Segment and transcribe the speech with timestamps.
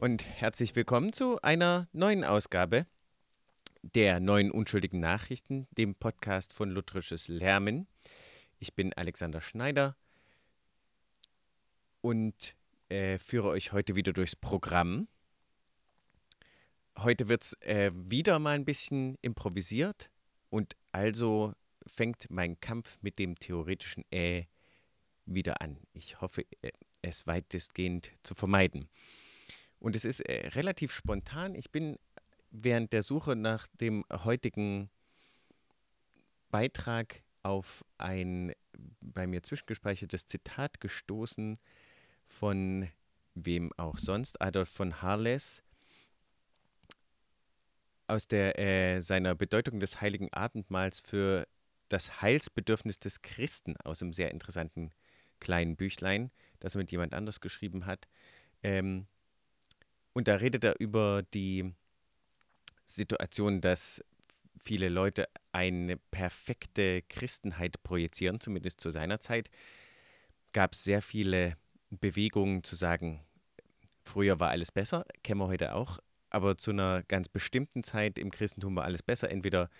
[0.00, 2.86] Und herzlich willkommen zu einer neuen Ausgabe
[3.82, 7.86] der neuen unschuldigen Nachrichten, dem Podcast von Lutherisches Lärmen.
[8.58, 9.98] Ich bin Alexander Schneider
[12.00, 12.56] und
[12.88, 15.06] äh, führe euch heute wieder durchs Programm.
[16.96, 20.10] Heute wird es äh, wieder mal ein bisschen improvisiert
[20.48, 21.52] und also
[21.86, 24.46] fängt mein Kampf mit dem theoretischen Äh
[25.26, 25.76] wieder an.
[25.92, 26.70] Ich hoffe, äh,
[27.02, 28.88] es weitestgehend zu vermeiden.
[29.80, 31.54] Und es ist äh, relativ spontan.
[31.54, 31.98] Ich bin
[32.50, 34.90] während der Suche nach dem heutigen
[36.50, 38.52] Beitrag auf ein
[39.00, 41.58] bei mir zwischengespeichertes Zitat gestoßen
[42.26, 42.88] von
[43.34, 45.62] wem auch sonst, Adolf von Harles,
[48.06, 51.46] aus der äh, seiner Bedeutung des heiligen Abendmahls für
[51.88, 54.90] das Heilsbedürfnis des Christen aus einem sehr interessanten
[55.38, 58.08] kleinen Büchlein, das er mit jemand anders geschrieben hat.
[58.62, 59.06] Ähm,
[60.12, 61.72] und da redet er über die
[62.84, 64.04] Situation, dass
[64.62, 69.48] viele Leute eine perfekte Christenheit projizieren, zumindest zu seiner Zeit.
[70.52, 71.56] Gab es sehr viele
[71.90, 73.24] Bewegungen zu sagen,
[74.02, 75.98] früher war alles besser, kennen wir heute auch,
[76.30, 79.30] aber zu einer ganz bestimmten Zeit im Christentum war alles besser.
[79.30, 79.70] Entweder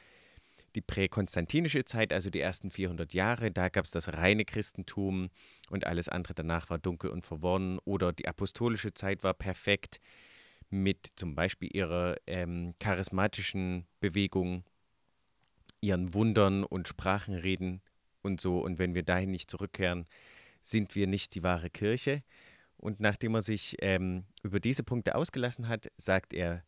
[0.74, 5.30] die präkonstantinische Zeit, also die ersten 400 Jahre, da gab es das reine Christentum
[5.68, 7.78] und alles andere danach war dunkel und verworren.
[7.84, 10.00] Oder die apostolische Zeit war perfekt
[10.70, 14.64] mit zum Beispiel ihrer ähm, charismatischen Bewegung,
[15.80, 17.82] ihren Wundern und Sprachenreden
[18.22, 18.60] und so.
[18.60, 20.06] Und wenn wir dahin nicht zurückkehren,
[20.62, 22.22] sind wir nicht die wahre Kirche.
[22.76, 26.64] Und nachdem er sich ähm, über diese Punkte ausgelassen hat, sagt er,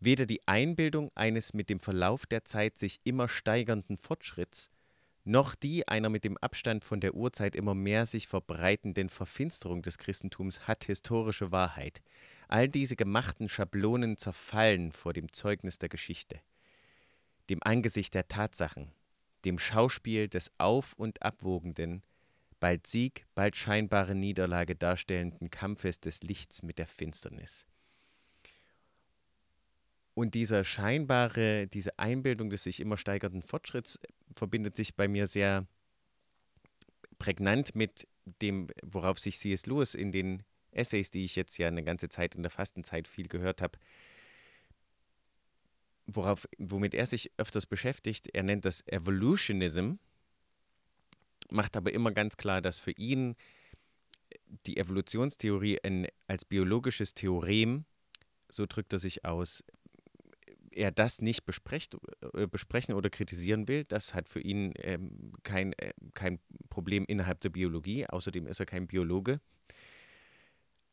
[0.00, 4.70] Weder die Einbildung eines mit dem Verlauf der Zeit sich immer steigernden Fortschritts,
[5.24, 9.98] noch die einer mit dem Abstand von der Urzeit immer mehr sich verbreitenden Verfinsterung des
[9.98, 12.00] Christentums hat historische Wahrheit.
[12.48, 16.40] All diese gemachten Schablonen zerfallen vor dem Zeugnis der Geschichte,
[17.50, 18.92] dem Angesicht der Tatsachen,
[19.44, 22.02] dem Schauspiel des auf und abwogenden,
[22.58, 27.66] bald Sieg, bald scheinbare Niederlage darstellenden Kampfes des Lichts mit der Finsternis.
[30.14, 33.98] Und dieser scheinbare, diese Einbildung des sich immer steigernden Fortschritts
[34.36, 35.66] verbindet sich bei mir sehr
[37.18, 38.06] prägnant mit
[38.42, 39.66] dem, worauf sich C.S.
[39.66, 43.28] Lewis in den Essays, die ich jetzt ja eine ganze Zeit in der Fastenzeit viel
[43.28, 43.78] gehört habe,
[46.06, 48.28] worauf, womit er sich öfters beschäftigt.
[48.32, 49.94] Er nennt das Evolutionism,
[51.50, 53.36] macht aber immer ganz klar, dass für ihn
[54.66, 57.84] die Evolutionstheorie ein, als biologisches Theorem,
[58.48, 59.64] so drückt er sich aus,
[60.70, 61.96] er das nicht besprecht,
[62.34, 63.84] äh, besprechen oder kritisieren will.
[63.84, 66.38] Das hat für ihn ähm, kein, äh, kein
[66.68, 68.06] Problem innerhalb der Biologie.
[68.06, 69.40] Außerdem ist er kein Biologe.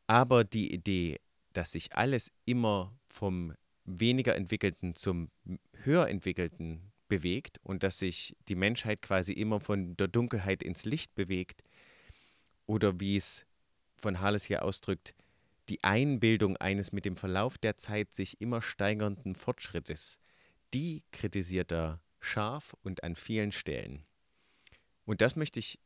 [0.06, 1.20] Aber die Idee,
[1.52, 5.30] dass sich alles immer vom weniger entwickelten zum
[5.84, 11.14] höher entwickelten bewegt und dass sich die Menschheit quasi immer von der Dunkelheit ins Licht
[11.14, 11.62] bewegt
[12.66, 13.46] oder wie es
[13.96, 15.14] von Harles hier ausdrückt,
[15.68, 20.18] die Einbildung eines mit dem Verlauf der Zeit sich immer steigernden Fortschrittes,
[20.74, 24.04] die kritisiert er scharf und an vielen Stellen.
[25.04, 25.78] Und das möchte ich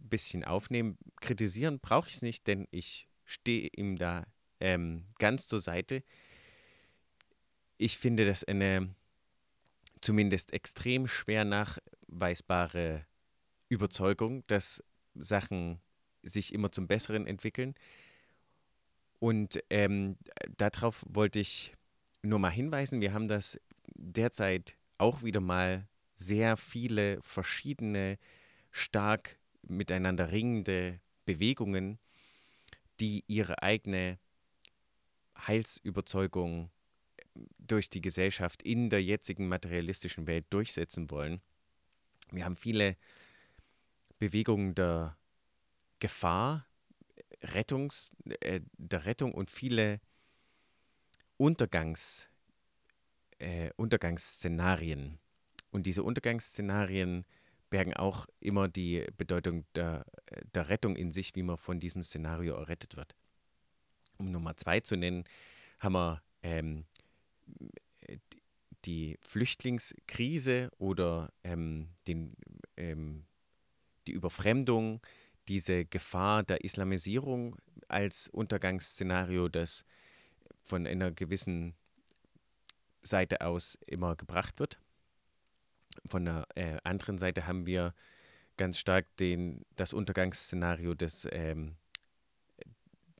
[0.00, 0.98] ein bisschen aufnehmen.
[1.20, 4.26] Kritisieren brauche ich es nicht, denn ich stehe ihm da
[4.60, 6.02] ähm, ganz zur Seite.
[7.78, 8.94] Ich finde das eine
[10.00, 13.06] zumindest extrem schwer nachweisbare
[13.68, 14.82] Überzeugung, dass
[15.14, 15.80] Sachen
[16.22, 17.74] sich immer zum Besseren entwickeln.
[19.18, 20.16] Und ähm,
[20.56, 21.74] darauf wollte ich
[22.22, 23.00] nur mal hinweisen.
[23.00, 23.60] Wir haben das
[23.94, 28.18] derzeit auch wieder mal sehr viele verschiedene,
[28.70, 31.98] stark miteinander ringende Bewegungen,
[33.00, 34.18] die ihre eigene
[35.46, 36.70] Heilsüberzeugung
[37.58, 41.40] durch die Gesellschaft in der jetzigen materialistischen Welt durchsetzen wollen.
[42.30, 42.96] Wir haben viele
[44.18, 45.16] Bewegungen der
[45.98, 46.66] Gefahr,
[47.44, 50.00] Rettungs, äh, der Rettung und viele
[51.36, 52.28] Untergangs,
[53.38, 55.18] äh, Untergangsszenarien.
[55.70, 57.24] Und diese Untergangsszenarien
[57.70, 60.06] bergen auch immer die Bedeutung der,
[60.54, 63.14] der Rettung in sich, wie man von diesem Szenario errettet wird.
[64.16, 65.24] Um Nummer zwei zu nennen,
[65.80, 66.84] haben wir ähm,
[68.84, 72.36] die Flüchtlingskrise oder ähm, den,
[72.76, 73.24] ähm,
[74.06, 75.00] die Überfremdung,
[75.48, 77.56] diese Gefahr der Islamisierung
[77.88, 79.84] als Untergangsszenario, das
[80.62, 81.74] von einer gewissen
[83.02, 84.78] Seite aus immer gebracht wird.
[86.06, 87.94] Von der äh, anderen Seite haben wir
[88.56, 91.76] ganz stark den, das Untergangsszenario des, ähm,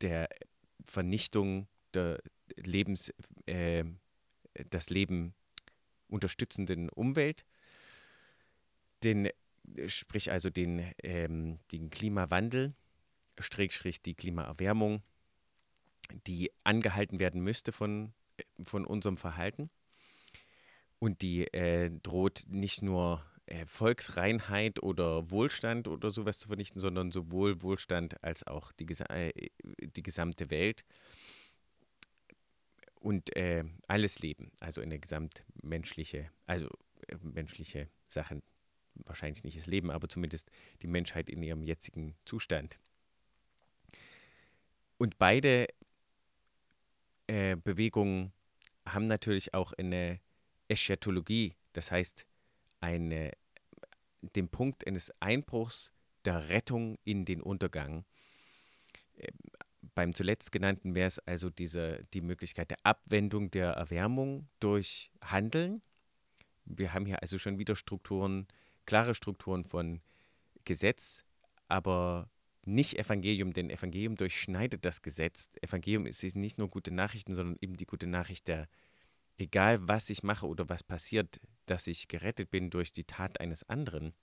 [0.00, 0.28] der
[0.84, 2.20] Vernichtung der
[2.56, 3.12] Lebens,
[3.46, 3.84] äh,
[4.70, 5.34] das Leben
[6.08, 7.44] unterstützenden Umwelt,
[9.02, 9.28] den,
[9.86, 12.74] sprich also den, ähm, den Klimawandel,
[13.38, 15.02] Schrägstrich die Klimaerwärmung,
[16.26, 18.12] die angehalten werden müsste von,
[18.62, 19.70] von unserem Verhalten.
[20.98, 27.10] Und die äh, droht nicht nur äh, Volksreinheit oder Wohlstand oder sowas zu vernichten, sondern
[27.10, 29.50] sowohl Wohlstand als auch die, äh,
[29.80, 30.84] die gesamte Welt
[32.94, 36.68] und äh, alles Leben, also eine gesamtmenschliche, also
[37.08, 38.42] äh, menschliche Sachen,
[38.94, 40.50] wahrscheinlich nicht das Leben, aber zumindest
[40.82, 42.78] die Menschheit in ihrem jetzigen Zustand.
[44.98, 45.66] Und beide
[47.26, 48.32] äh, Bewegungen
[48.86, 50.20] haben natürlich auch eine
[50.68, 52.26] Eschatologie, das heißt
[52.80, 53.32] eine,
[54.22, 55.92] den Punkt eines Einbruchs
[56.24, 58.04] der Rettung in den Untergang.
[59.16, 59.36] Ähm,
[59.94, 65.82] beim zuletzt genannten wäre es also diese, die Möglichkeit der Abwendung der Erwärmung durch Handeln.
[66.64, 68.48] Wir haben hier also schon wieder Strukturen,
[68.86, 70.00] klare Strukturen von
[70.64, 71.24] Gesetz,
[71.68, 72.30] aber
[72.66, 75.50] nicht Evangelium, denn Evangelium durchschneidet das Gesetz.
[75.60, 78.68] Evangelium ist nicht nur gute Nachrichten, sondern eben die gute Nachricht der,
[79.36, 83.68] egal was ich mache oder was passiert, dass ich gerettet bin durch die Tat eines
[83.68, 84.14] anderen.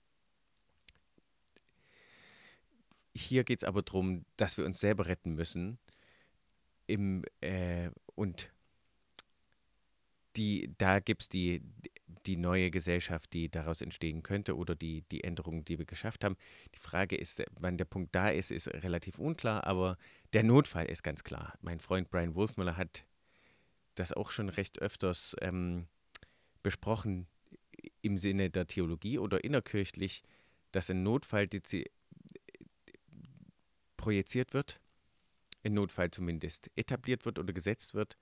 [3.14, 5.78] Hier geht es aber darum, dass wir uns selber retten müssen.
[6.86, 8.50] Im, äh, und
[10.36, 11.62] die, da gibt es die,
[12.26, 16.36] die neue Gesellschaft, die daraus entstehen könnte oder die, die Änderungen, die wir geschafft haben.
[16.74, 19.96] Die Frage ist, wann der Punkt da ist, ist relativ unklar, aber
[20.32, 21.58] der Notfall ist ganz klar.
[21.60, 23.04] Mein Freund Brian Wolfmüller hat
[23.94, 25.86] das auch schon recht öfters ähm,
[26.62, 27.26] besprochen
[28.00, 30.22] im Sinne der Theologie oder innerkirchlich,
[30.70, 31.48] dass ein Notfall
[33.96, 34.80] projiziert wird,
[35.62, 38.16] im Notfall zumindest etabliert wird oder gesetzt wird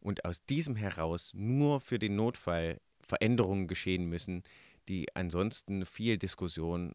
[0.00, 4.42] und aus diesem heraus nur für den Notfall Veränderungen geschehen müssen,
[4.88, 6.94] die ansonsten viel Diskussion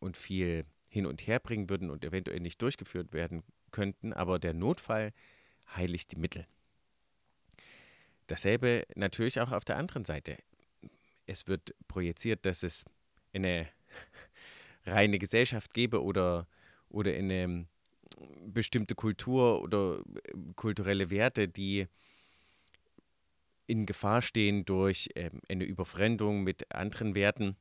[0.00, 4.54] und viel hin und her bringen würden und eventuell nicht durchgeführt werden könnten, aber der
[4.54, 5.12] Notfall
[5.76, 6.46] heiligt die Mittel.
[8.26, 10.38] Dasselbe natürlich auch auf der anderen Seite.
[11.26, 12.84] Es wird projiziert, dass es
[13.32, 13.68] eine
[14.86, 16.46] reine Gesellschaft gäbe oder
[16.90, 17.66] oder in eine
[18.46, 20.02] bestimmte Kultur oder
[20.56, 21.86] kulturelle Werte, die
[23.68, 27.56] in Gefahr stehen durch ähm, eine Überfremdung mit anderen Werten.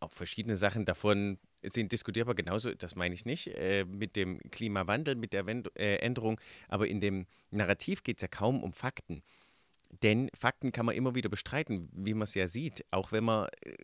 [0.00, 5.14] Auch verschiedene Sachen davon sind diskutierbar, genauso, das meine ich nicht, äh, mit dem Klimawandel,
[5.14, 9.22] mit der Wend äh, Änderung, aber in dem Narrativ geht es ja kaum um Fakten.
[10.02, 13.48] Denn Fakten kann man immer wieder bestreiten, wie man es ja sieht, auch wenn man
[13.62, 13.74] äh,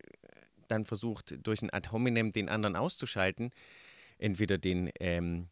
[0.69, 3.53] dann versucht, durch ein Ad hominem den anderen auszuschalten,
[4.19, 5.47] entweder den ähm,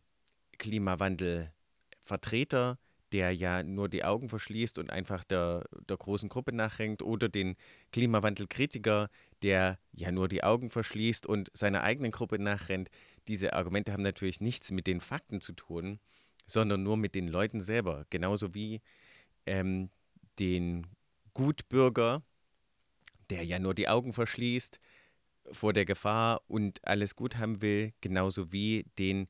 [0.58, 2.78] Klimawandelvertreter,
[3.12, 7.56] der ja nur die Augen verschließt und einfach der, der großen Gruppe nachhängt, oder den
[7.92, 9.10] Klimawandelkritiker,
[9.42, 12.90] der ja nur die Augen verschließt und seiner eigenen Gruppe nachrennt.
[13.28, 16.00] Diese Argumente haben natürlich nichts mit den Fakten zu tun,
[16.46, 18.06] sondern nur mit den Leuten selber.
[18.10, 18.80] Genauso wie
[19.46, 19.90] ähm,
[20.38, 20.86] den
[21.34, 22.22] Gutbürger,
[23.30, 24.80] der ja nur die Augen verschließt
[25.50, 29.28] vor der Gefahr und alles gut haben will, genauso wie den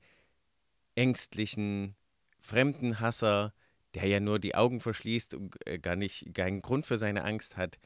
[0.94, 1.96] ängstlichen
[2.40, 3.54] Fremdenhasser,
[3.94, 7.56] der ja nur die Augen verschließt und äh, gar nicht keinen Grund für seine Angst
[7.56, 7.78] hat.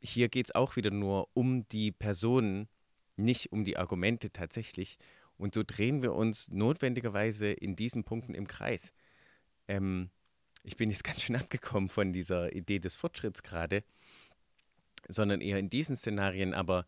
[0.00, 2.68] Hier geht es auch wieder nur um die Personen,
[3.16, 4.98] nicht um die Argumente tatsächlich.
[5.36, 8.92] Und so drehen wir uns notwendigerweise in diesen Punkten im Kreis.
[9.66, 10.10] Ähm,
[10.62, 13.84] ich bin jetzt ganz schön abgekommen von dieser Idee des Fortschritts gerade,
[15.08, 16.54] sondern eher in diesen Szenarien.
[16.54, 16.86] Aber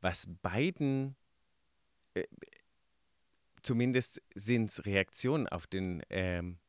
[0.00, 1.16] was beiden,
[2.14, 2.24] äh,
[3.62, 6.67] zumindest sind es Reaktionen auf den, ähm, äh,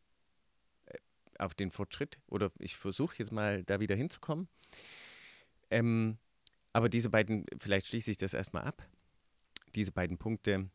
[1.39, 4.47] auf den Fortschritt, oder ich versuche jetzt mal da wieder hinzukommen.
[5.71, 6.17] Ähm,
[6.73, 8.87] aber diese beiden, vielleicht schließe ich das erstmal ab.
[9.75, 10.69] Diese beiden Punkte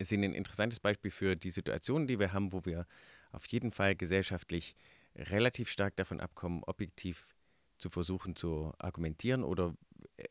[0.00, 2.86] sind ein interessantes Beispiel für die Situation, die wir haben, wo wir
[3.32, 4.74] auf jeden Fall gesellschaftlich
[5.14, 7.34] relativ stark davon abkommen, objektiv
[7.78, 9.74] zu versuchen zu argumentieren oder
[10.16, 10.24] äh,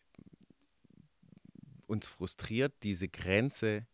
[1.88, 3.88] uns frustriert diese Grenze,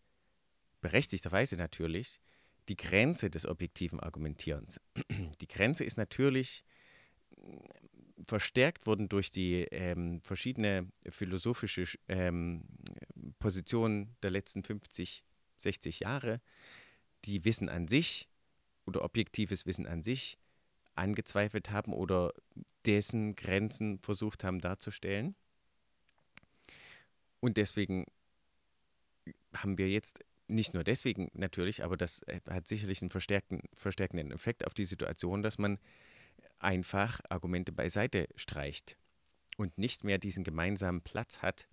[0.81, 2.19] berechtigterweise natürlich,
[2.67, 4.81] die Grenze des objektiven Argumentierens.
[5.41, 6.63] Die Grenze ist natürlich
[8.25, 12.63] verstärkt worden durch die ähm, verschiedene philosophische ähm,
[13.39, 15.23] Positionen der letzten 50,
[15.57, 16.41] 60 Jahre,
[17.25, 18.29] die Wissen an sich
[18.85, 20.37] oder objektives Wissen an sich
[20.95, 22.33] angezweifelt haben oder
[22.85, 25.35] dessen Grenzen versucht haben darzustellen.
[27.41, 28.05] Und deswegen
[29.53, 34.31] haben wir jetzt nicht nur deswegen natürlich, aber das äh, hat sicherlich einen verstärkten, verstärkenden
[34.31, 35.79] Effekt auf die Situation, dass man
[36.59, 38.97] einfach Argumente beiseite streicht
[39.57, 41.67] und nicht mehr diesen gemeinsamen Platz hat,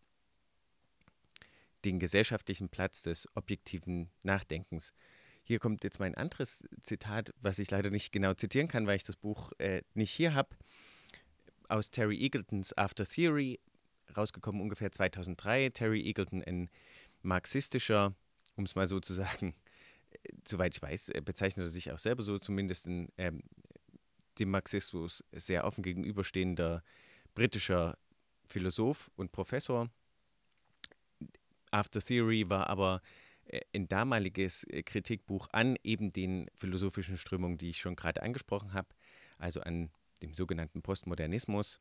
[1.85, 4.93] den gesellschaftlichen Platz des objektiven Nachdenkens.
[5.43, 9.05] Hier kommt jetzt mein anderes Zitat, was ich leider nicht genau zitieren kann, weil ich
[9.05, 10.57] das Buch äh, nicht hier habe,
[11.69, 13.59] aus Terry Eagletons After Theory,
[14.17, 15.71] rausgekommen ungefähr 2003.
[15.71, 16.71] Terry Eagleton, ein
[17.23, 18.15] marxistischer,
[18.63, 19.55] um es mal so zu sagen,
[20.11, 20.17] äh,
[20.47, 23.43] soweit ich weiß, äh, bezeichnet er sich auch selber so, zumindest in ähm,
[24.39, 26.83] dem Marxismus sehr offen gegenüberstehender
[27.35, 27.99] britischer
[28.45, 29.91] Philosoph und Professor.
[31.73, 33.03] After Theory war aber
[33.47, 38.89] äh, ein damaliges Kritikbuch an eben den philosophischen Strömungen, die ich schon gerade angesprochen habe,
[39.39, 39.91] also an
[40.23, 41.81] dem sogenannten Postmodernismus,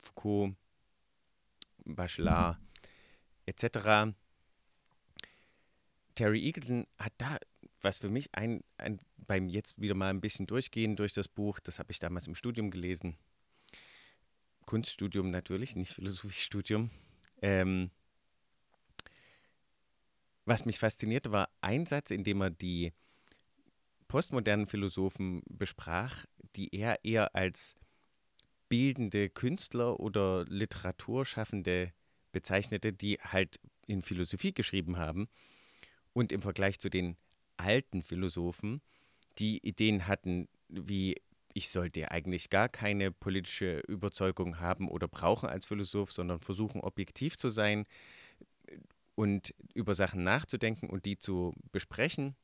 [0.00, 0.54] Foucault,
[1.84, 2.58] Bachelard
[3.44, 4.14] etc.
[6.18, 7.38] Terry Eagleton hat da,
[7.80, 11.60] was für mich ein, ein, beim jetzt wieder mal ein bisschen durchgehen durch das Buch,
[11.60, 13.16] das habe ich damals im Studium gelesen,
[14.66, 16.90] Kunststudium natürlich, nicht Philosophiestudium,
[17.40, 17.92] ähm,
[20.44, 22.92] was mich faszinierte, war ein Satz, in dem er die
[24.08, 26.24] postmodernen Philosophen besprach,
[26.56, 27.76] die er eher als
[28.68, 31.92] bildende Künstler oder Literaturschaffende
[32.32, 35.28] bezeichnete, die halt in Philosophie geschrieben haben
[36.12, 37.16] und im Vergleich zu den
[37.56, 38.80] alten Philosophen,
[39.38, 41.20] die Ideen hatten, wie
[41.54, 47.36] ich sollte eigentlich gar keine politische Überzeugung haben oder brauchen als Philosoph, sondern versuchen objektiv
[47.36, 47.86] zu sein,
[49.18, 52.36] und über Sachen nachzudenken und die zu besprechen.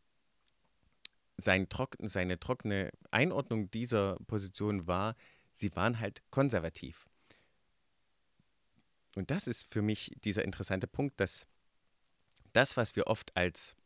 [1.36, 5.14] Sein trock, seine trockene Einordnung dieser Position war,
[5.52, 7.08] sie waren halt konservativ.
[9.14, 11.46] Und das ist für mich dieser interessante Punkt, dass
[12.54, 13.76] das, was wir oft als,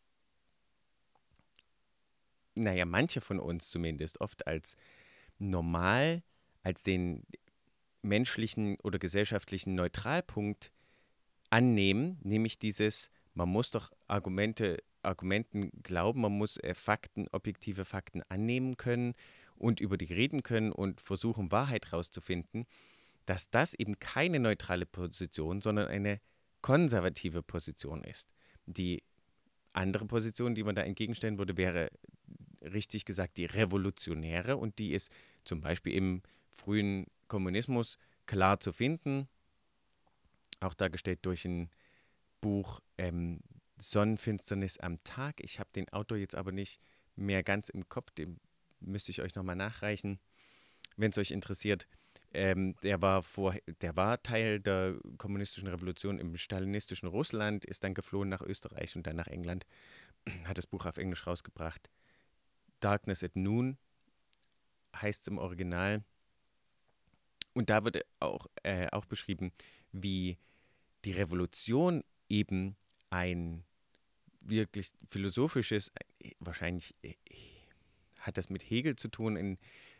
[2.54, 4.76] naja, manche von uns zumindest, oft als
[5.38, 6.22] normal,
[6.62, 7.24] als den
[8.02, 10.72] menschlichen oder gesellschaftlichen Neutralpunkt
[11.50, 18.22] annehmen, nämlich dieses, man muss doch Argumente, Argumenten glauben, man muss äh, Fakten, objektive Fakten
[18.28, 19.14] annehmen können
[19.56, 22.66] und über die reden können und versuchen, Wahrheit rauszufinden,
[23.24, 26.20] dass das eben keine neutrale Position, sondern eine
[26.60, 28.28] konservative Position ist.
[28.70, 29.02] Die
[29.72, 31.90] andere Position, die man da entgegenstellen würde, wäre
[32.62, 35.12] richtig gesagt die revolutionäre und die ist
[35.44, 39.28] zum Beispiel im frühen Kommunismus klar zu finden
[40.60, 41.70] auch dargestellt durch ein
[42.40, 43.40] Buch ähm,
[43.78, 45.40] Sonnenfinsternis am Tag.
[45.40, 46.80] Ich habe den Autor jetzt aber nicht
[47.16, 48.40] mehr ganz im Kopf, den
[48.80, 50.20] müsste ich euch nochmal nachreichen,
[50.96, 51.86] wenn es euch interessiert.
[52.34, 57.94] Ähm, der, war vor, der war Teil der kommunistischen Revolution im stalinistischen Russland, ist dann
[57.94, 59.66] geflohen nach Österreich und dann nach England,
[60.44, 61.88] hat das Buch auf Englisch rausgebracht.
[62.80, 63.78] Darkness at Noon
[64.94, 66.04] heißt es im Original.
[67.54, 69.52] Und da wird auch, äh, auch beschrieben,
[69.92, 70.38] wie
[71.04, 72.76] die Revolution eben
[73.10, 73.64] ein
[74.40, 75.92] wirklich philosophisches,
[76.38, 77.14] wahrscheinlich äh,
[78.20, 79.58] hat das mit Hegel zu tun, ein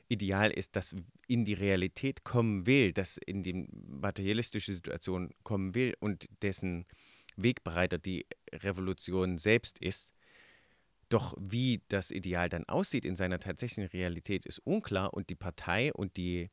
[0.09, 0.97] Ideal ist, das
[1.27, 6.87] in die Realität kommen will, das in die materialistische Situation kommen will und dessen
[7.37, 10.15] Wegbereiter die Revolution selbst ist.
[11.09, 15.93] Doch wie das Ideal dann aussieht in seiner tatsächlichen Realität ist unklar und die Partei
[15.93, 16.51] und die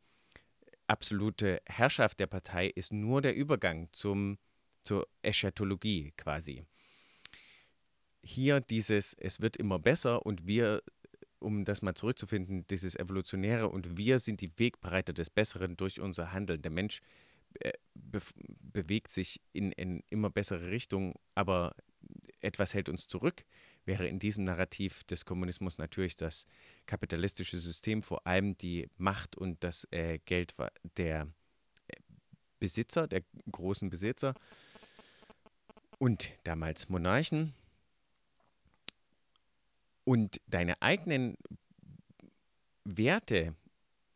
[0.87, 4.37] absolute Herrschaft der Partei ist nur der Übergang zum,
[4.83, 6.63] zur Eschatologie quasi.
[8.21, 10.81] Hier dieses, es wird immer besser und wir,
[11.45, 16.33] um das mal zurückzufinden, dieses Evolutionäre und wir sind die Wegbereiter des Besseren durch unser
[16.33, 16.61] Handeln.
[16.61, 17.01] Der Mensch
[17.59, 18.19] äh, be
[18.59, 21.75] bewegt sich in, in immer bessere Richtung, aber
[22.41, 23.45] etwas hält uns zurück
[23.85, 26.45] wäre in diesem Narrativ des Kommunismus natürlich das
[26.85, 30.53] kapitalistische System, vor allem die Macht und das äh, Geld
[30.97, 31.27] der
[31.87, 31.95] äh,
[32.59, 34.33] Besitzer, der großen Besitzer
[35.97, 37.53] und damals Monarchen.
[40.05, 41.35] Und deine eigenen
[42.85, 43.55] Werte,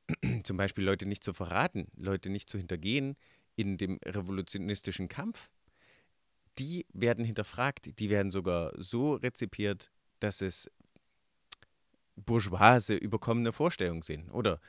[0.43, 3.17] zum Beispiel Leute nicht zu verraten, Leute nicht zu hintergehen
[3.55, 5.49] in dem revolutionistischen Kampf,
[6.57, 10.69] die werden hinterfragt, die werden sogar so rezipiert, dass es
[12.15, 14.29] bourgeoise, überkommene Vorstellungen sind.
[14.29, 14.59] Oder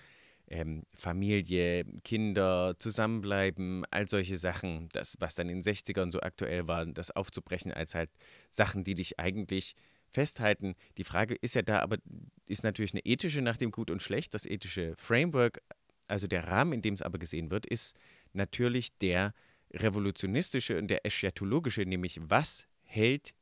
[0.46, 6.66] ähm, Familie, Kinder, Zusammenbleiben, all solche Sachen, das, was dann in den 60ern so aktuell
[6.66, 8.10] war, das aufzubrechen als halt
[8.50, 9.74] Sachen, die dich eigentlich
[10.12, 10.74] festhalten.
[10.98, 11.98] Die Frage ist ja da, aber
[12.46, 14.34] ist natürlich eine ethische nach dem Gut und Schlecht.
[14.34, 15.62] Das ethische Framework,
[16.08, 17.96] also der Rahmen, in dem es aber gesehen wird, ist
[18.32, 19.32] natürlich der
[19.72, 23.34] revolutionistische und der eschatologische, nämlich was hält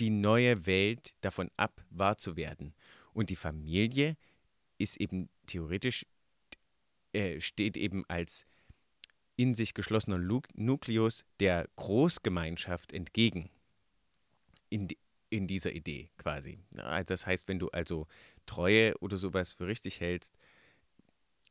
[0.00, 2.74] die neue Welt davon ab, wahr zu werden.
[3.12, 4.16] Und die Familie
[4.78, 6.06] ist eben theoretisch,
[7.12, 8.46] äh, steht eben als
[9.36, 10.18] in sich geschlossener
[10.54, 13.50] Nukleus der Großgemeinschaft entgegen.
[14.70, 14.88] In,
[15.32, 16.58] in dieser Idee quasi.
[17.06, 18.06] Das heißt, wenn du also
[18.44, 20.34] Treue oder sowas für richtig hältst,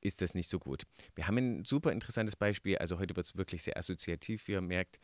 [0.02, 0.84] ist das nicht so gut.
[1.16, 4.62] Wir haben ein super interessantes Beispiel, also heute wird es wirklich sehr assoziativ, wie ihr
[4.62, 5.00] merkt.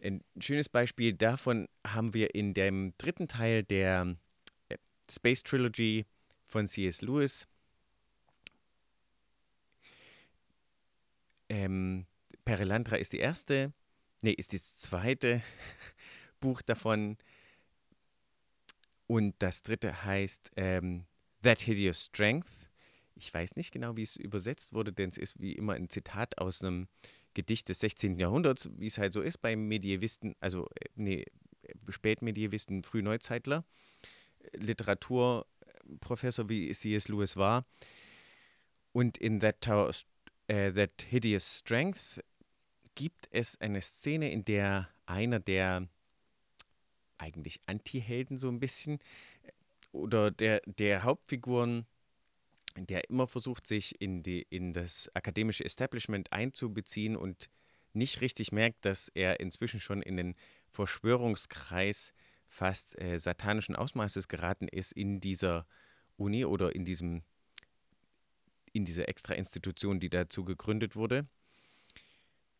[0.00, 4.16] Ein schönes Beispiel davon haben wir in dem dritten Teil der
[4.68, 4.76] äh,
[5.10, 6.06] Space Trilogy
[6.46, 7.02] von C.S.
[7.02, 7.48] Lewis.
[11.48, 12.06] Ähm,
[12.44, 13.72] Perelandra ist die erste,
[14.20, 15.42] nee, ist das zweite
[16.40, 17.16] Buch davon.
[19.12, 21.04] Und das dritte heißt ähm,
[21.42, 22.70] That Hideous Strength.
[23.14, 26.38] Ich weiß nicht genau, wie es übersetzt wurde, denn es ist wie immer ein Zitat
[26.38, 26.88] aus einem
[27.34, 28.16] Gedicht des 16.
[28.16, 31.26] Jahrhunderts, wie es halt so ist beim Medievisten, also äh, nee,
[31.90, 33.66] Spätmedievisten, Frühneuzeitler,
[34.54, 37.08] Literaturprofessor, wie C.S.
[37.08, 37.66] Lewis war.
[38.92, 42.24] Und in That, Tower, uh, That Hideous Strength
[42.94, 45.86] gibt es eine Szene, in der einer der
[47.22, 48.98] eigentlich Anti-Helden so ein bisschen?
[49.92, 51.86] Oder der, der Hauptfiguren
[52.76, 57.50] der immer versucht, sich in, die, in das akademische Establishment einzubeziehen und
[57.92, 60.34] nicht richtig merkt, dass er inzwischen schon in den
[60.70, 62.14] Verschwörungskreis
[62.48, 65.66] fast äh, satanischen Ausmaßes geraten ist in dieser
[66.16, 67.22] Uni oder in diesem
[68.74, 71.26] in dieser extra Institution, die dazu gegründet wurde,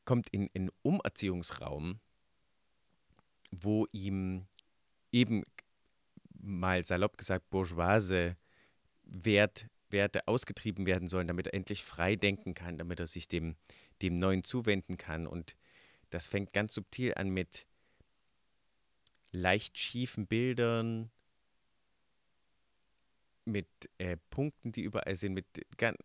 [0.04, 2.00] kommt in einen Umerziehungsraum,
[3.50, 4.46] wo ihm
[5.12, 5.44] eben
[6.40, 8.36] mal salopp gesagt bourgeoise
[9.04, 13.56] Wert Werte ausgetrieben werden sollen, damit er endlich frei denken kann, damit er sich dem,
[14.00, 15.26] dem Neuen zuwenden kann.
[15.26, 15.54] Und
[16.10, 17.66] das fängt ganz subtil an mit
[19.30, 21.10] leicht schiefen Bildern,
[23.44, 25.46] mit äh, Punkten, die überall sind, mit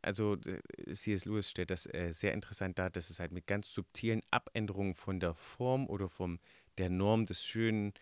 [0.02, 1.26] also äh, C.S.
[1.26, 5.20] Lewis stellt das äh, sehr interessant dar, dass es halt mit ganz subtilen Abänderungen von
[5.20, 6.40] der Form oder von
[6.80, 7.94] der Norm des Schönen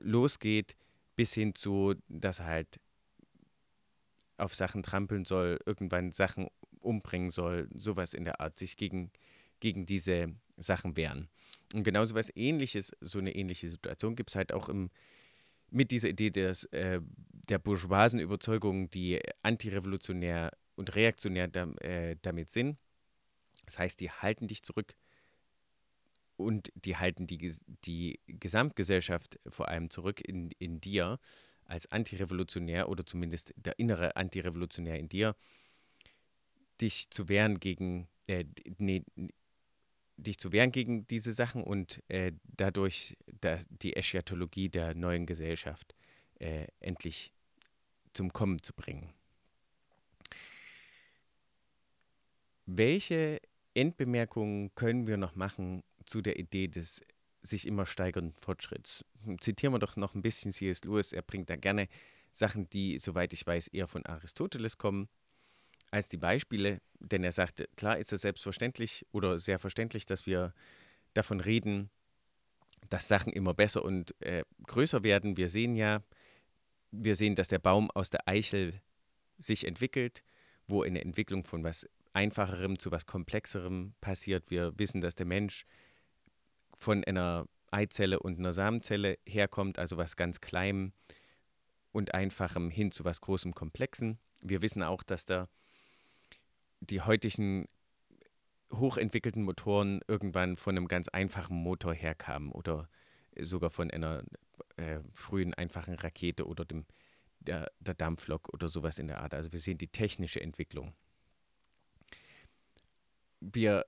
[0.00, 0.76] losgeht,
[1.16, 2.80] bis hin zu, dass er halt
[4.36, 6.48] auf Sachen trampeln soll, irgendwann Sachen
[6.80, 9.10] umbringen soll, sowas in der Art, sich gegen,
[9.60, 11.28] gegen diese Sachen wehren.
[11.72, 14.90] Und genauso was ähnliches, so eine ähnliche Situation gibt es halt auch im,
[15.70, 17.00] mit dieser Idee des, äh,
[17.48, 22.78] der bourgeoisen Überzeugung, die antirevolutionär und reaktionär da, äh, damit sind.
[23.64, 24.94] Das heißt, die halten dich zurück
[26.36, 31.18] und die halten die, die Gesamtgesellschaft vor allem zurück in, in dir
[31.64, 35.34] als antirevolutionär oder zumindest der innere Antirevolutionär in dir,
[36.80, 38.44] dich zu wehren gegen, äh,
[38.78, 39.04] nee,
[40.16, 45.94] dich zu wehren gegen diese Sachen und äh, dadurch da, die Eschatologie der neuen Gesellschaft
[46.38, 47.32] äh, endlich
[48.12, 49.12] zum Kommen zu bringen.
[52.66, 53.40] Welche
[53.74, 57.02] Endbemerkungen können wir noch machen zu der Idee des
[57.42, 59.04] sich immer steigernden Fortschritts.
[59.40, 60.84] Zitieren wir doch noch ein bisschen C.S.
[60.84, 61.12] Lewis.
[61.12, 61.88] Er bringt da gerne
[62.32, 65.08] Sachen, die, soweit ich weiß, eher von Aristoteles kommen,
[65.90, 66.80] als die Beispiele.
[67.00, 70.54] Denn er sagte, klar ist es selbstverständlich oder sehr verständlich, dass wir
[71.12, 71.90] davon reden,
[72.88, 75.36] dass Sachen immer besser und äh, größer werden.
[75.36, 76.02] Wir sehen ja,
[76.90, 78.80] wir sehen, dass der Baum aus der Eichel
[79.38, 80.22] sich entwickelt,
[80.66, 84.50] wo eine Entwicklung von was Einfacherem zu was Komplexerem passiert.
[84.50, 85.66] Wir wissen, dass der Mensch
[86.76, 90.92] von einer Eizelle und einer Samenzelle herkommt, also was ganz Kleinem
[91.92, 94.18] und Einfachem hin zu was Großem, Komplexen.
[94.40, 95.48] Wir wissen auch, dass da
[96.80, 97.66] die heutigen
[98.72, 102.88] hochentwickelten Motoren irgendwann von einem ganz einfachen Motor herkamen oder
[103.40, 104.24] sogar von einer
[104.76, 106.84] äh, frühen einfachen Rakete oder dem,
[107.40, 109.34] der, der Dampflok oder sowas in der Art.
[109.34, 110.94] Also wir sehen die technische Entwicklung.
[113.40, 113.84] Wir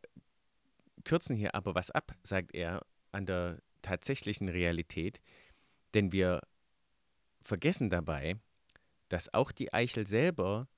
[1.07, 5.21] kürzen hier aber was ab, sagt er, an der tatsächlichen Realität,
[5.95, 6.43] denn wir
[7.41, 8.37] vergessen dabei,
[9.09, 10.69] dass auch die Eichel selber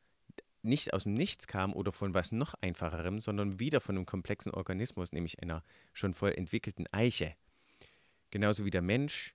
[0.63, 4.53] nicht aus dem Nichts kam oder von was noch einfacherem, sondern wieder von einem komplexen
[4.53, 7.35] Organismus, nämlich einer schon voll entwickelten Eiche.
[8.31, 9.35] Genauso wie der Mensch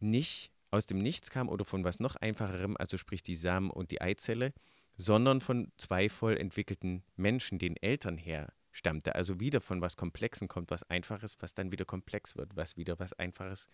[0.00, 3.92] nicht aus dem Nichts kam oder von was noch einfacherem, also sprich die Samen und
[3.92, 4.52] die Eizelle,
[4.96, 9.14] sondern von zwei voll entwickelten Menschen, den Eltern her stammte.
[9.14, 12.98] Also wieder von was Komplexen kommt was Einfaches, was dann wieder komplex wird, was wieder
[12.98, 13.68] was Einfaches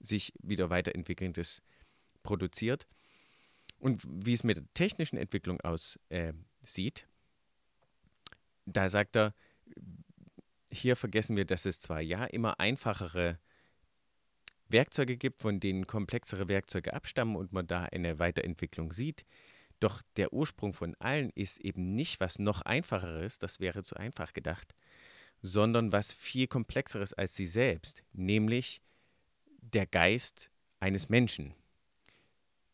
[0.00, 1.62] sich wieder weiterentwickelndes
[2.22, 2.86] produziert.
[3.78, 7.06] Und wie es mit der technischen Entwicklung aussieht, äh,
[8.64, 9.34] da sagt er,
[10.70, 13.38] hier vergessen wir, dass es zwar ja immer einfachere
[14.68, 19.24] Werkzeuge gibt, von denen komplexere Werkzeuge abstammen und man da eine Weiterentwicklung sieht.
[19.80, 24.32] Doch der Ursprung von allen ist eben nicht was noch einfacheres, das wäre zu einfach
[24.32, 24.74] gedacht,
[25.42, 28.80] sondern was viel komplexeres als sie selbst, nämlich
[29.60, 31.54] der Geist eines Menschen.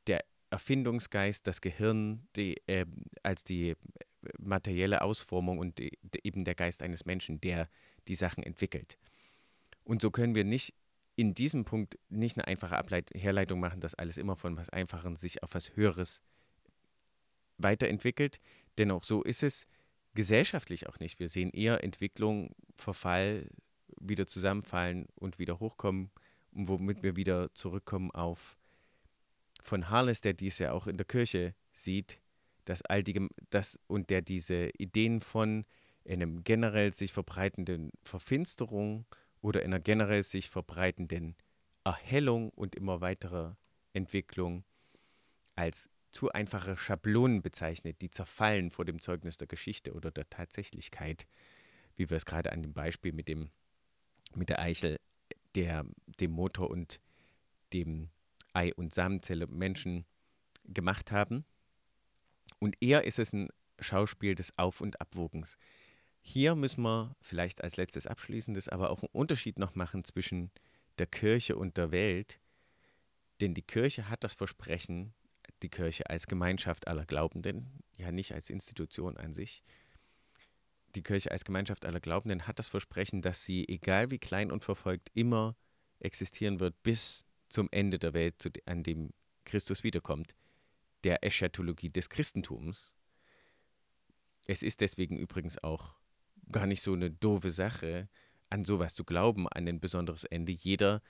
[0.07, 2.87] Der Erfindungsgeist, das Gehirn die, äh,
[3.23, 3.77] als die äh,
[4.38, 7.69] materielle Ausformung und die, eben der Geist eines Menschen, der
[8.07, 8.99] die Sachen entwickelt.
[9.85, 10.75] Und so können wir nicht
[11.17, 15.17] in diesem Punkt nicht eine einfache Ableit Herleitung machen, dass alles immer von was Einfachen
[15.17, 16.23] sich auf was Höheres
[17.59, 18.41] weiterentwickelt.
[18.79, 19.67] Denn auch so ist es
[20.15, 21.19] gesellschaftlich auch nicht.
[21.19, 23.49] Wir sehen eher Entwicklung, Verfall,
[24.01, 26.11] wieder zusammenfallen und wieder hochkommen,
[26.53, 28.57] womit wir wieder zurückkommen auf
[29.62, 32.21] von Harles, der dies ja auch in der Kirche sieht,
[32.65, 35.65] dass all die, das und der diese Ideen von
[36.07, 39.07] einem generell sich verbreitenden Verfinsterung
[39.41, 41.37] oder einer generell sich verbreitenden
[41.85, 43.57] Erhellung und immer weiterer
[43.93, 44.65] Entwicklung
[45.55, 51.27] als zu einfache Schablonen bezeichnet, die zerfallen vor dem Zeugnis der Geschichte oder der Tatsächlichkeit,
[51.96, 53.51] wie wir es gerade an dem Beispiel mit dem
[54.35, 54.98] mit der Eichel,
[55.55, 55.85] der,
[56.20, 57.01] dem Motor und
[57.72, 58.11] dem
[58.53, 60.07] Ei- und Samenzelle Menschen
[60.64, 61.44] gemacht haben.
[62.59, 63.48] Und eher ist es ein
[63.81, 65.59] Schauspiel des Auf- und Abwogens.
[66.20, 70.51] Hier müssen wir vielleicht als letztes abschließendes aber auch einen Unterschied noch machen zwischen
[70.98, 72.38] der Kirche und der Welt.
[73.40, 75.14] Denn die Kirche hat das Versprechen,
[75.62, 79.62] die Kirche als Gemeinschaft aller Glaubenden, ja nicht als Institution an sich.
[80.94, 84.62] Die Kirche als Gemeinschaft aller Glaubenden hat das Versprechen, dass sie, egal wie klein und
[84.62, 85.57] verfolgt, immer
[86.01, 89.11] existieren wird bis zum Ende der Welt, an dem
[89.44, 90.35] Christus wiederkommt,
[91.05, 92.94] der Eschatologie des Christentums.
[94.46, 96.01] Es ist deswegen übrigens auch
[96.51, 98.09] gar nicht so eine doofe Sache,
[98.51, 100.53] an sowas zu glauben, an ein besonderes Ende.
[100.53, 101.01] Jeder,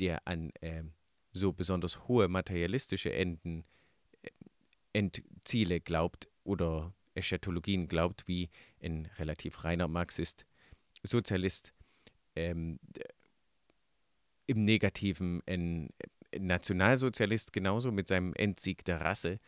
[0.00, 0.84] der an äh,
[1.32, 3.79] so besonders hohe materialistische Enden, äh,
[4.92, 8.50] Endziele glaubt oder Eschatologien glaubt, wie
[8.82, 10.46] ein relativ reiner Marxist,
[11.02, 11.74] Sozialist,
[12.36, 12.78] ähm,
[14.46, 15.90] im Negativen ein,
[16.38, 19.40] Nationalsozialist genauso mit seinem Endsieg der Rasse,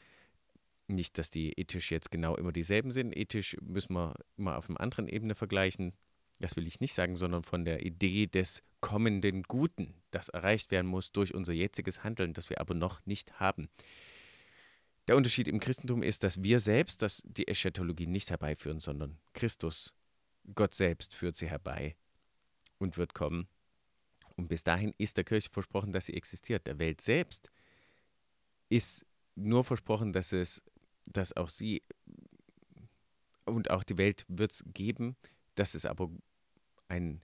[0.88, 3.16] nicht, dass die ethisch jetzt genau immer dieselben sind.
[3.16, 5.92] Ethisch müssen wir immer auf einer anderen Ebene vergleichen.
[6.40, 10.88] Das will ich nicht sagen, sondern von der Idee des kommenden Guten, das erreicht werden
[10.88, 13.68] muss durch unser jetziges Handeln, das wir aber noch nicht haben.
[15.08, 19.92] Der Unterschied im Christentum ist, dass wir selbst das, die Eschatologie nicht herbeiführen, sondern Christus,
[20.54, 21.96] Gott selbst, führt sie herbei
[22.78, 23.48] und wird kommen.
[24.36, 26.66] Und bis dahin ist der Kirche versprochen, dass sie existiert.
[26.66, 27.50] Der Welt selbst
[28.68, 30.62] ist nur versprochen, dass es
[31.06, 31.82] dass auch sie
[33.44, 35.16] und auch die Welt wird es geben,
[35.54, 36.10] dass es aber
[36.88, 37.20] ein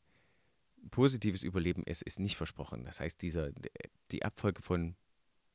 [0.91, 2.85] positives Überleben ist, ist nicht versprochen.
[2.85, 3.51] Das heißt, dieser,
[4.11, 4.97] die Abfolge von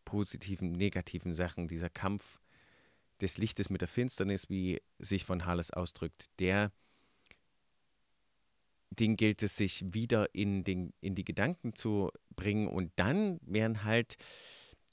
[0.06, 2.40] positiven, negativen Sachen, dieser Kampf
[3.22, 6.72] des Lichtes mit der Finsternis, wie sich von Harles ausdrückt, der
[9.00, 13.84] den gilt es sich wieder in, den, in die Gedanken zu bringen und dann werden
[13.84, 14.18] halt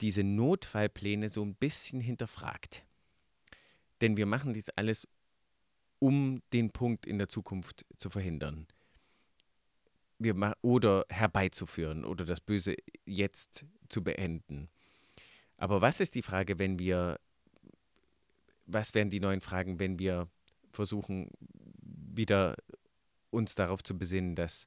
[0.01, 2.83] diese Notfallpläne so ein bisschen hinterfragt.
[4.01, 5.07] Denn wir machen dies alles,
[5.99, 8.67] um den Punkt in der Zukunft zu verhindern.
[10.17, 14.69] Wir oder herbeizuführen oder das Böse jetzt zu beenden.
[15.61, 17.19] Aber was ist die Frage, wenn wir,
[18.65, 20.27] was wären die neuen Fragen, wenn wir
[20.71, 21.29] versuchen,
[21.83, 22.55] wieder
[23.29, 24.65] uns darauf zu besinnen, dass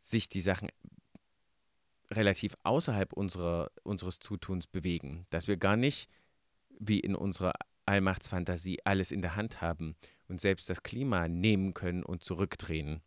[0.00, 0.70] sich die Sachen
[2.10, 6.08] relativ außerhalb unserer, unseres Zutuns bewegen, dass wir gar nicht
[6.78, 7.52] wie in unserer
[7.84, 9.94] Allmachtsfantasie alles in der Hand haben
[10.26, 13.02] und selbst das Klima nehmen können und zurückdrehen.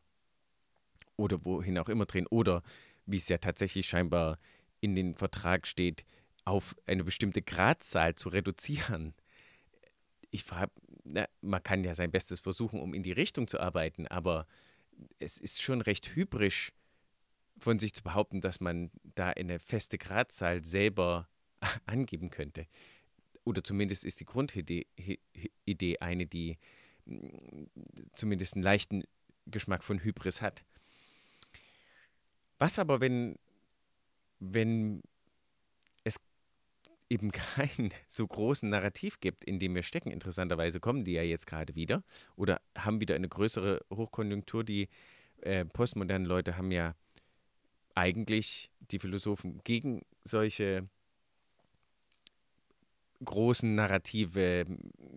[1.17, 2.27] Oder wohin auch immer drehen.
[2.27, 2.61] Oder,
[3.07, 4.37] wie es ja tatsächlich scheinbar
[4.81, 6.05] in den Vertrag steht,
[6.45, 9.13] auf eine bestimmte Gradzahl zu reduzieren.
[10.31, 10.71] Ich frage,
[11.41, 14.47] man kann ja sein Bestes versuchen, um in die Richtung zu arbeiten, aber
[15.19, 16.73] es ist schon recht hybrisch
[17.57, 21.27] von sich zu behaupten, dass man da eine feste Gradzahl selber
[21.85, 22.67] angeben könnte
[23.43, 24.87] oder zumindest ist die Grundidee
[25.65, 26.57] Idee eine, die
[27.05, 27.65] mm,
[28.15, 29.03] zumindest einen leichten
[29.45, 30.63] Geschmack von Hybris hat.
[32.59, 33.37] Was aber, wenn,
[34.39, 35.01] wenn
[37.13, 41.47] eben keinen so großen Narrativ gibt, in dem wir stecken, interessanterweise kommen die ja jetzt
[41.47, 42.03] gerade wieder
[42.35, 44.63] oder haben wieder eine größere Hochkonjunktur.
[44.63, 44.89] Die
[45.41, 46.95] äh, postmodernen Leute haben ja
[47.95, 50.89] eigentlich die Philosophen gegen solche
[53.23, 54.65] großen Narrative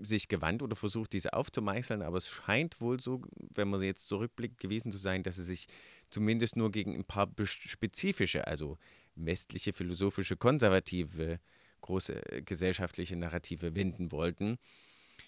[0.02, 3.22] sich gewandt oder versucht, diese aufzumeißeln, aber es scheint wohl so,
[3.54, 5.66] wenn man jetzt zurückblickt, gewesen zu sein, dass sie sich
[6.10, 8.78] zumindest nur gegen ein paar spezifische, also
[9.16, 11.40] westliche, philosophische, konservative,
[11.80, 14.58] große gesellschaftliche Narrative wenden wollten,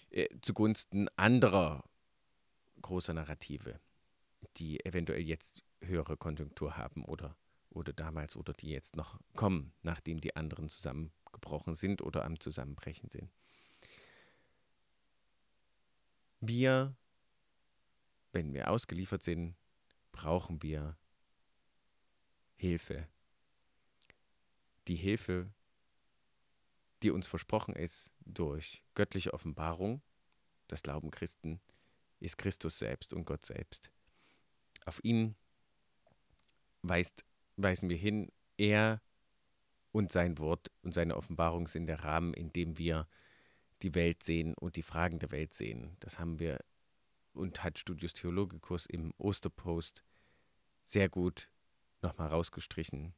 [0.09, 1.83] äh, zugunsten anderer
[2.81, 3.79] großer Narrative,
[4.57, 7.35] die eventuell jetzt höhere Konjunktur haben oder,
[7.69, 13.09] oder damals oder die jetzt noch kommen, nachdem die anderen zusammengebrochen sind oder am Zusammenbrechen
[13.09, 13.31] sind.
[16.41, 16.95] Wir,
[18.31, 19.55] wenn wir ausgeliefert sind,
[20.11, 20.97] brauchen wir
[22.55, 23.07] Hilfe.
[24.87, 25.51] Die Hilfe,
[27.03, 30.01] die uns versprochen ist durch göttliche Offenbarung,
[30.67, 31.59] das glauben Christen,
[32.19, 33.91] ist Christus selbst und Gott selbst.
[34.85, 35.35] Auf ihn
[36.81, 39.01] weist, weisen wir hin, er
[39.91, 43.07] und sein Wort und seine Offenbarung sind der Rahmen, in dem wir
[43.81, 45.95] die Welt sehen und die Fragen der Welt sehen.
[45.99, 46.59] Das haben wir
[47.33, 50.03] und hat Studius Theologicus im Osterpost
[50.83, 51.49] sehr gut
[52.01, 53.13] nochmal rausgestrichen.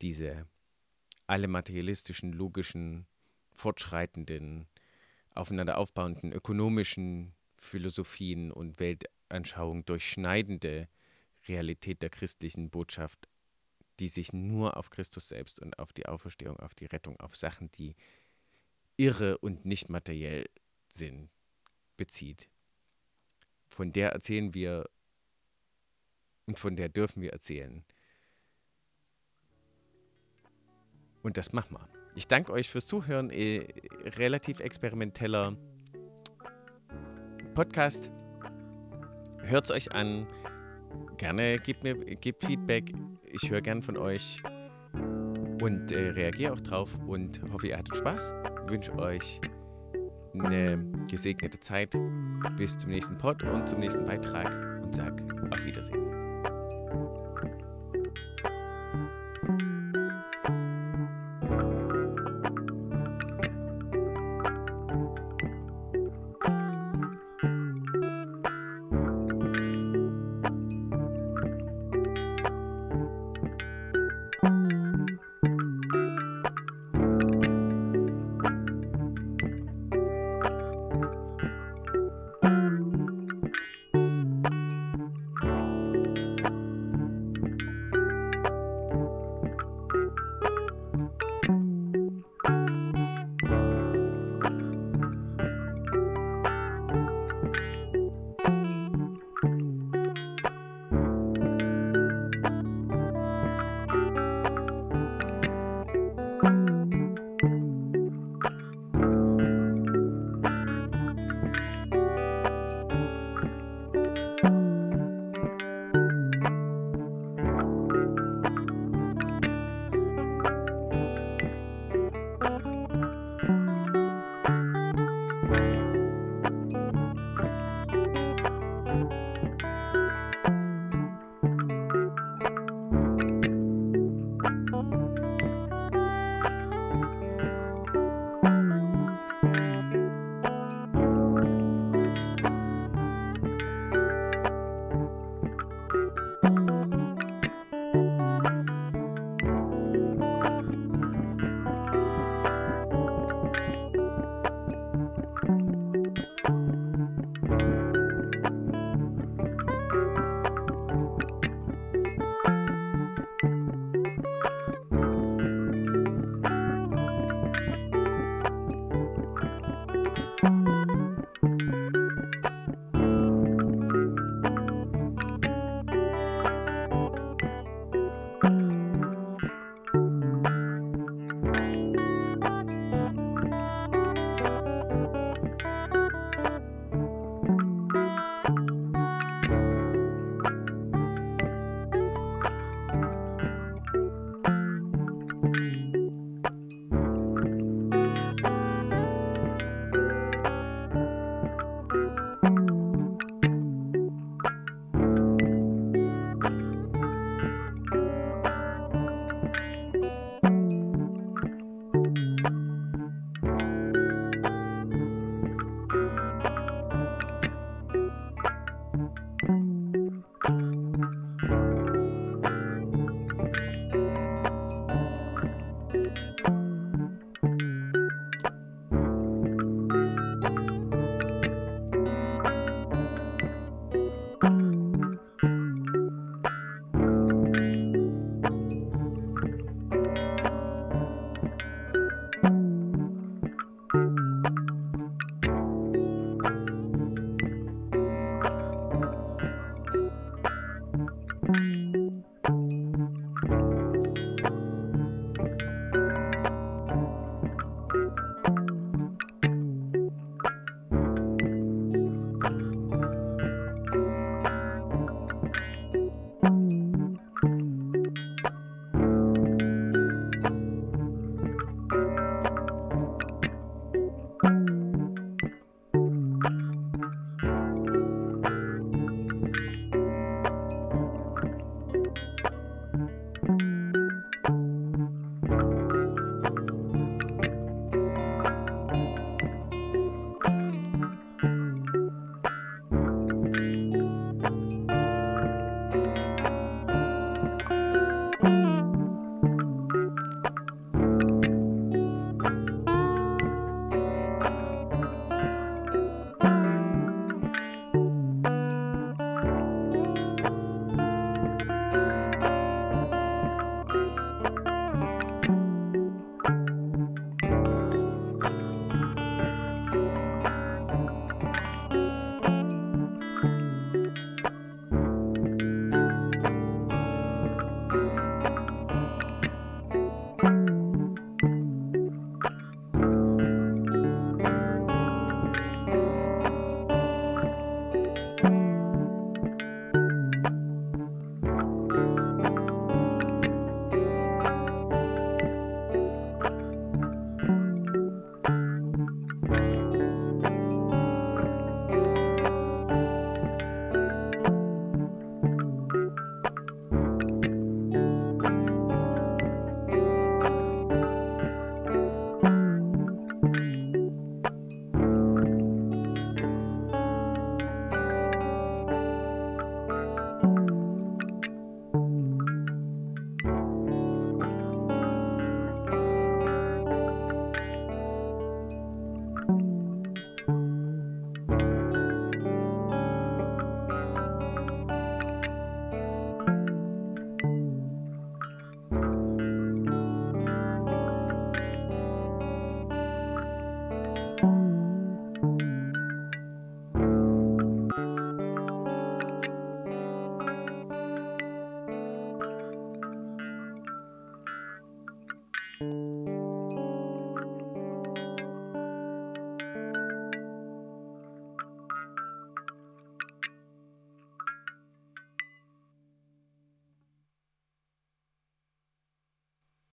[0.00, 0.46] Diese
[1.32, 3.06] alle materialistischen, logischen,
[3.54, 4.66] fortschreitenden,
[5.34, 10.90] aufeinander aufbauenden ökonomischen Philosophien und Weltanschauungen durchschneidende
[11.48, 13.30] Realität der christlichen Botschaft,
[13.98, 17.70] die sich nur auf Christus selbst und auf die Auferstehung, auf die Rettung, auf Sachen,
[17.70, 17.94] die
[18.98, 20.50] irre und nicht materiell
[20.86, 21.30] sind,
[21.96, 22.46] bezieht.
[23.70, 24.86] Von der erzählen wir
[26.44, 27.86] und von der dürfen wir erzählen.
[31.22, 31.88] Und das machen wir.
[32.14, 33.30] Ich danke euch fürs Zuhören.
[33.30, 33.66] Äh,
[34.16, 35.56] relativ experimenteller
[37.54, 38.10] Podcast.
[39.38, 40.26] Hört es euch an.
[41.16, 42.92] Gerne gebt mir gebt Feedback.
[43.24, 44.42] Ich höre gern von euch
[45.62, 48.34] und äh, reagiere auch drauf und hoffe, ihr hattet Spaß.
[48.66, 49.40] Wünsche euch
[50.34, 51.96] eine gesegnete Zeit.
[52.56, 56.21] Bis zum nächsten Pod und zum nächsten Beitrag und sag auf Wiedersehen.